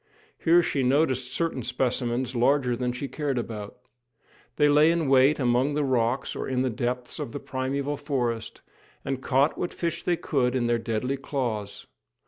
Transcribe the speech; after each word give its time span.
Here 0.39 0.63
she 0.63 0.81
noticed 0.81 1.31
certain 1.31 1.61
specimens, 1.61 2.35
larger 2.35 2.75
than 2.75 2.91
she 2.91 3.07
cared 3.07 3.37
about. 3.37 3.77
They 4.55 4.67
lay 4.67 4.89
in 4.89 5.07
wait 5.07 5.37
among 5.39 5.75
the 5.75 5.83
rocks 5.83 6.35
or 6.35 6.47
in 6.47 6.63
the 6.63 6.71
depths 6.71 7.19
of 7.19 7.33
the 7.33 7.39
primeval 7.39 7.97
forest, 7.97 8.61
and 9.05 9.21
caught 9.21 9.59
what 9.59 9.75
fish 9.75 10.01
they 10.01 10.17
could 10.17 10.55
in 10.55 10.65
their 10.65 10.79
deadly 10.79 11.17
claws. 11.17 11.85